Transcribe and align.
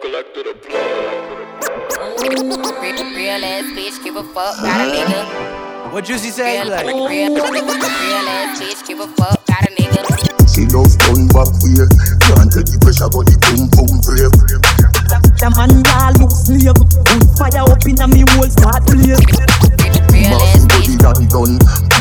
collect 0.00 0.34
to 0.34 0.42
the 0.42 0.54
plug. 0.54 1.60
Mm, 2.20 3.16
real 3.16 3.44
ass 3.44 3.64
bitch, 3.76 4.02
give 4.02 4.16
a 4.16 4.22
fuck, 4.22 4.56
got 4.62 4.80
a 4.80 4.90
nigga. 4.90 5.92
What 5.92 6.04
Juicy 6.04 6.30
say? 6.30 6.62
Real, 6.62 6.70
Like, 6.70 6.86
real, 6.86 7.34
real 7.34 8.28
ass 8.28 8.60
bitch, 8.60 8.86
give 8.86 9.00
a 9.00 9.06
fuck, 9.08 9.44
got 9.46 9.64
a 9.64 9.70
nigga. 9.76 10.00
She 10.48 10.66
loves 10.66 10.96
turn 10.98 11.28
back 11.30 11.46
way 11.62 11.86
Can't 12.26 12.50
take 12.50 12.66
the 12.66 12.76
pressure 12.82 13.06
but 13.06 13.22
the 13.30 13.38
boom 13.38 13.70
boom 13.70 14.02
brave 14.02 14.34
The 15.38 15.48
man 15.54 15.70
ya 15.86 16.10
look 16.18 16.32
slave. 16.34 16.74
Put 17.06 17.22
fire 17.38 17.62
up 17.70 17.86
in 17.86 18.00
a 18.00 18.06
me 18.10 18.24
whole 18.34 18.50
start 18.50 18.82
blaze. 18.90 19.20
Mass 20.10 20.42
ass 20.42 20.66
body 20.66 20.96
bitch, 20.98 21.06
and 21.06 21.28
done. 21.30 21.54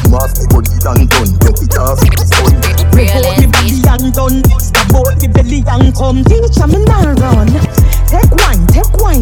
Mass 0.09 0.33
me 0.39 0.45
body 0.49 0.73
and 0.81 1.05
done. 1.13 1.31
Get 1.45 1.61
it 1.61 1.77
off. 1.77 1.99
The 2.01 2.25
sun 2.25 2.57
real 2.97 3.13
Rev 3.13 3.21
out 3.21 3.37
ass 3.37 3.45
body 3.53 3.69
bitch. 3.69 3.85
and 3.85 4.13
done. 4.17 4.37
Stab 4.59 4.95
out 4.97 5.13
me 5.21 5.27
belly 5.29 5.59
and 5.67 5.93
come. 5.93 6.23
Teach 6.25 6.57
me 6.65 6.79
now 6.89 7.05
run. 7.21 7.47
Take 7.47 7.53
wine, 7.53 7.67
take 7.69 7.78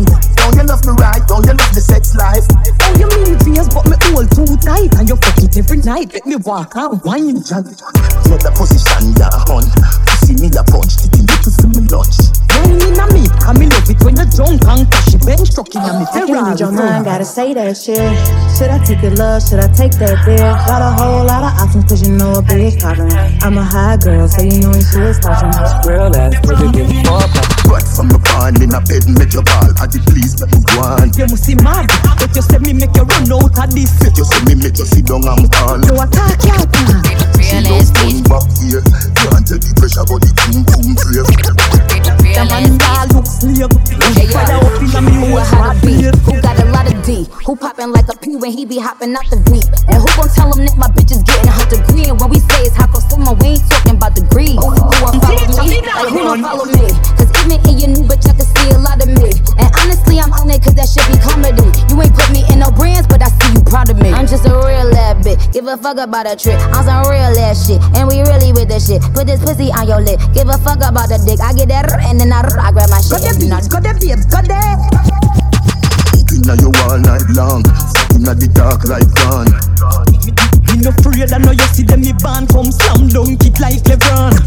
wine 0.06 0.22
Don't 0.38 0.56
you 0.56 0.64
love 0.68 0.84
me 0.86 0.94
right? 1.00 1.22
Don't 1.26 1.46
you 1.46 1.56
love 1.56 1.74
the 1.74 1.82
sex 1.82 2.14
life? 2.14 2.46
Oh 2.84 2.94
you 3.00 3.08
mean 3.24 3.40
face 3.42 3.70
but 3.72 3.86
me 3.90 3.96
hold 4.12 4.30
too 4.30 4.46
tight 4.62 4.94
And 5.00 5.10
you 5.10 5.16
fuck 5.18 5.40
it 5.42 5.58
every 5.58 5.82
night 5.82 6.14
Let 6.14 6.26
me 6.26 6.36
walk 6.44 6.76
and 6.76 7.02
wine 7.02 7.42
Let 8.30 8.42
the 8.44 8.52
position 8.54 9.16
ya 9.18 9.30
hun 9.48 9.66
See 10.26 10.36
me 10.38 10.52
a 10.54 10.64
punch 10.68 11.00
The 11.02 11.08
thing 11.14 11.28
you 11.28 11.52
for 11.52 11.68
me 11.72 11.82
lunch 11.90 12.18
Wine 12.54 12.78
in 12.84 13.00
a 13.00 13.06
me 13.14 13.24
And 13.48 13.56
me 13.58 13.66
love 13.72 13.90
it 13.90 14.00
when 14.04 14.16
you 14.18 14.28
drunk 14.30 14.62
and 14.68 14.84
crash 14.90 15.14
it 15.16 15.24
Bench 15.26 15.54
truck 15.54 15.72
in 15.74 15.82
a 15.82 15.92
me 15.98 16.06
I 16.06 16.12
can't 16.12 16.28
Ferrari 16.30 16.52
read 16.52 16.60
your 16.60 16.72
mind, 16.72 17.06
gotta 17.06 17.26
say 17.26 17.54
that 17.54 17.78
shit. 17.78 17.98
Should 18.58 18.70
I 18.70 18.84
take 18.84 19.02
your 19.02 19.16
love? 19.16 19.42
Should 19.48 19.60
I 19.60 19.68
take 19.68 19.92
that 20.00 20.26
dick? 20.26 20.40
Got 20.40 20.82
a 20.82 20.92
whole 20.96 21.26
lot 21.26 21.44
of 21.44 21.60
options, 21.62 21.86
cause 21.86 22.08
you 22.08 22.16
know 22.16 22.34
a 22.34 22.42
big 22.42 22.80
poppin'. 22.80 23.12
I'm 23.42 23.58
a 23.58 23.64
high 23.64 23.98
girl, 23.98 24.28
so 24.28 24.42
you 24.42 24.62
know 24.62 24.74
you 24.74 24.82
should 24.82 25.16
stop 25.16 25.86
real 25.86 26.16
ass 26.16 26.34
nigga 26.44 26.74
give 26.74 26.90
a 26.90 27.47
a 28.78 28.82
bed 28.86 29.04
Make 29.18 29.34
your 29.34 29.44
ball 29.44 29.70
At 29.82 29.90
the 29.90 30.00
please 30.06 30.38
make 30.38 30.54
me 30.54 30.62
go 30.62 30.78
on 30.86 31.10
You 31.18 31.26
must 31.26 31.44
see 31.44 31.58
mad. 31.58 31.90
But 32.22 32.30
you 32.38 32.44
say 32.46 32.60
me 32.62 32.72
make 32.78 32.94
you 32.94 33.04
run 33.04 33.26
out 33.34 33.58
of 33.58 33.70
this. 33.74 33.92
You 34.14 34.26
say 34.26 34.42
me 34.46 34.54
make 34.62 34.78
you 34.78 34.86
sit 34.86 35.06
down 35.10 35.26
and 35.26 35.50
call. 35.50 35.82
You 35.82 35.98
attack 35.98 36.38
your 36.46 36.62
time 36.70 37.02
She 37.42 37.58
Real 37.58 37.74
loves 37.74 37.90
ass 37.90 37.98
turn 37.98 38.22
back 38.30 38.46
way 38.62 38.82
Can't 39.18 39.44
take 39.46 39.64
the 39.66 39.72
pressure 39.78 40.06
but 40.06 40.22
the 40.22 40.32
boom 40.46 40.62
boom 40.70 40.90
brave 40.94 41.26
The 42.38 42.44
man 42.46 42.78
ya 42.78 43.06
bitch. 43.10 43.14
look 43.14 43.26
slave 43.26 44.30
fire 44.30 44.62
up 44.62 44.82
in 44.82 44.94
a 44.94 45.02
me 45.02 45.14
Who 45.18 45.34
whole 45.34 45.38
a 45.38 45.44
how 45.44 45.74
start 45.74 45.78
to 45.82 45.82
be? 45.82 45.94
blaze 45.98 46.22
Who 46.26 46.34
got 46.42 46.58
a 46.62 46.66
lot 46.70 46.86
of 46.86 46.98
D? 47.06 47.26
Who 47.46 47.56
poppin' 47.56 47.92
like 47.92 48.08
a 48.10 48.16
P 48.18 48.36
when 48.36 48.52
he 48.52 48.66
be 48.66 48.78
hopping 48.78 49.16
out 49.16 49.26
the 49.30 49.38
V? 49.50 49.64
And 49.90 49.98
who 50.04 50.10
gon' 50.14 50.30
tell 50.30 50.52
him 50.54 50.66
that 50.66 50.78
my 50.78 50.88
bitch 50.94 51.12
is 51.16 51.24
getting 51.24 51.50
her 51.50 51.66
degree? 51.70 52.06
And 52.12 52.20
when 52.20 52.30
we 52.30 52.40
say 52.46 52.68
it's 52.68 52.76
hot 52.76 52.92
for 52.92 53.02
summer, 53.10 53.34
we 53.40 53.58
ain't 53.58 53.64
Give 65.68 65.78
a 65.78 65.84
fuck 65.84 65.98
about 65.98 66.32
a 66.32 66.34
trick. 66.34 66.56
I'm 66.72 66.88
some 66.88 67.12
real 67.12 67.36
ass 67.44 67.68
shit. 67.68 67.84
And 67.92 68.08
we 68.08 68.24
really 68.24 68.56
with 68.56 68.72
this 68.72 68.88
shit. 68.88 69.04
Put 69.12 69.28
this 69.28 69.44
pussy 69.44 69.68
on 69.76 69.84
your 69.84 70.00
lip. 70.00 70.16
Give 70.32 70.48
a 70.48 70.56
fuck 70.64 70.80
about 70.80 71.12
the 71.12 71.20
dick. 71.28 71.44
I 71.44 71.52
get 71.52 71.68
that 71.68 71.92
and 72.08 72.16
then 72.16 72.32
I, 72.32 72.40
I 72.40 72.72
grab 72.72 72.88
my 72.88 73.04
shit. 73.04 73.12
Got 73.12 73.28
the 73.28 73.36
and 73.36 73.42
then 73.44 73.52
I 73.52 73.60
beats, 73.60 73.68
got 73.68 73.84
the 73.84 73.92
babes, 74.00 74.24
got 74.32 74.48
the 74.48 74.56
Inna 76.32 76.56
you 76.64 76.72
all 76.88 76.96
night 77.04 77.28
long 77.36 77.68
Inna 78.16 78.32
the 78.32 78.48
dark 78.48 78.88
like 78.88 79.12
gone 79.12 79.52
Me 80.72 80.80
no 80.80 80.96
afraid, 80.96 81.36
I 81.36 81.38
know 81.44 81.52
you 81.52 81.68
see 81.76 81.84
them 81.84 82.00
me 82.00 82.16
band 82.16 82.48
come 82.48 82.72
slam 82.72 83.12
dunk 83.12 83.44
it 83.44 83.60
like 83.60 83.84
LeBron 83.84 84.40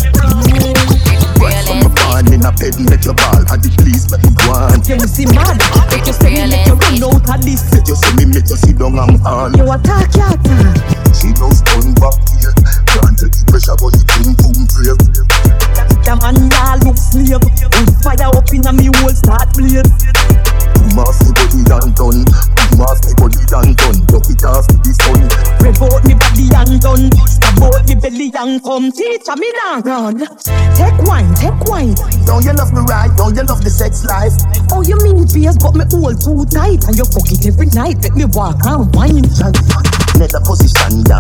Right 1.37 1.61
from 1.69 1.85
the 1.85 1.93
pan 2.01 2.33
in 2.33 2.49
a 2.49 2.53
bed 2.57 2.81
Make 2.81 3.05
your 3.05 3.13
ball 3.13 3.45
At 3.45 3.61
the 3.61 3.69
please 3.77 4.09
make 4.09 4.25
me 4.25 4.33
go 4.41 4.57
on 4.57 4.81
You 4.89 4.97
must 4.97 5.13
see 5.13 5.29
mad 5.29 5.61
But 5.93 6.01
you 6.01 6.17
say 6.17 6.33
me 6.33 6.49
make 6.49 6.65
you 6.65 6.81
run 6.81 7.13
out 7.13 7.29
of 7.29 7.45
this 7.45 7.61
You 7.85 7.93
say 7.93 8.13
me 8.17 8.25
make 8.33 8.49
you 8.49 8.57
sit 8.57 8.81
down 8.81 8.97
and 8.97 9.21
call 9.21 9.53
You 9.53 9.69
attack 9.69 10.17
your 10.17 10.33
time 10.41 10.41
She 10.49 10.69
knows 10.81 10.97
turn 10.97 11.00
back 12.01 12.17
way 12.33 12.49
Can't 12.89 13.15
take 13.15 13.35
the 13.37 13.45
pressure 13.47 13.77
but 13.77 13.93
the 13.93 14.03
boom 14.09 14.33
boom 14.41 14.59
brave 14.73 14.99
The 16.03 16.15
man 16.17 16.37
ya 16.49 16.81
look 16.81 16.97
slave. 16.97 17.45
Put 17.45 17.89
fire 18.01 18.33
up 18.33 18.49
in 18.51 18.65
a 18.67 18.73
me 18.73 18.89
whole 18.99 19.13
start 19.13 19.53
blaze. 19.55 19.85
Mass 20.97 21.21
me 21.23 21.31
body 21.37 21.61
and 21.71 21.93
done. 21.95 22.25
Mass 22.81 22.99
me 23.05 23.13
body 23.21 23.45
and 23.45 23.77
done. 23.77 24.01
Lock 24.11 24.27
it 24.33 24.43
off 24.49 24.67
to 24.67 24.77
the 24.81 24.93
sun 24.97 25.23
Rev 25.61 25.83
out 25.85 26.03
me 26.09 26.17
body 26.17 26.49
and 26.57 26.81
done. 26.81 27.07
Stab 27.29 27.63
out 27.63 27.85
me 27.87 27.95
belly 27.95 28.33
and 28.35 28.59
come. 28.65 28.91
Teach 28.91 29.29
me 29.37 29.49
now 29.61 29.85
run. 29.85 30.25
Take 30.75 30.99
wine, 31.05 31.31
take 31.37 31.61
wine. 31.69 31.95
Don't 32.25 32.43
you 32.43 32.57
love 32.57 32.73
me 32.73 32.81
right? 32.89 33.13
Don't 33.15 33.37
you 33.37 33.45
love 33.45 33.63
the 33.63 33.71
sex 33.71 34.03
life? 34.09 34.35
Oh 34.73 34.83
you 34.83 34.97
mean 35.05 35.29
face 35.29 35.61
but 35.61 35.77
me 35.77 35.85
hold 35.93 36.19
too 36.19 36.49
tight. 36.49 36.83
And 36.89 36.97
you 36.97 37.05
fuck 37.05 37.29
it 37.29 37.45
every 37.47 37.69
night. 37.77 38.01
Let 38.03 38.17
me 38.17 38.25
walk 38.33 38.65
and 38.65 38.89
wine. 38.97 39.29
Let 40.19 40.33
the 40.33 40.41
position 40.45 41.01
ya 41.09 41.17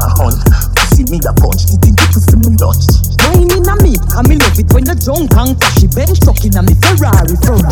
Bench 6.61 6.61
truck 6.61 6.61
in 6.61 6.67
a 6.67 6.69
me 6.69 6.75
Ferrari 6.81 7.37
front 7.41 7.65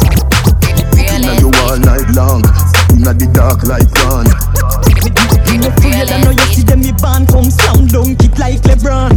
Inna 0.97 1.33
you 1.41 1.51
all 1.65 1.79
night 1.79 2.09
long 2.15 2.43
Inna 2.97 3.13
the 3.13 3.29
dark 3.33 3.65
like 3.69 3.89
gone 4.01 4.29
Me 5.51 5.59
no 5.59 5.69
afraid, 5.69 6.09
I 6.09 6.23
know 6.23 6.31
you 6.31 6.47
see 6.55 6.63
them 6.63 6.81
me 6.81 6.93
band 6.93 7.29
come 7.29 7.51
slam 7.51 7.87
dunk 7.87 8.23
it 8.25 8.39
like 8.39 8.63
LeBron. 8.63 9.13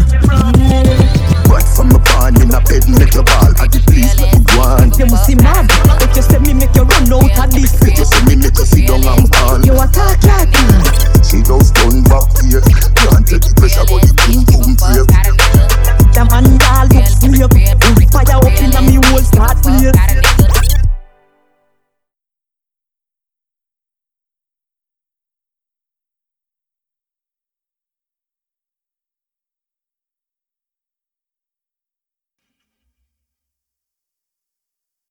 Right 1.48 1.68
from 1.76 1.90
the 1.90 2.00
pan 2.00 2.36
in 2.42 2.52
a 2.52 2.60
bed 2.64 2.88
Make 2.88 3.14
your 3.14 3.24
ball 3.24 3.52
At 3.60 3.72
the 3.72 3.80
please 3.88 4.16
make 4.20 4.34
me 4.36 4.44
go 4.44 4.62
on 4.62 4.92
You 4.96 5.06
must 5.08 5.26
see 5.28 5.36
mad 5.36 5.68
But 6.00 6.16
you 6.16 6.24
say 6.24 6.40
me 6.40 6.54
make 6.54 6.76
you 6.76 6.84
run 6.84 7.12
out 7.12 7.40
of 7.40 7.52
this 7.52 7.76
You 7.84 8.06
say 8.06 8.24
me 8.28 8.36
make 8.40 8.58
you 8.58 8.68
sit 8.68 8.88
down 8.88 9.04
and 9.04 9.28
call 9.31 9.60
You 9.64 9.76
attack 9.76 10.24
your 10.24 10.48
time 10.48 11.24
She 11.24 11.44
knows 11.48 11.72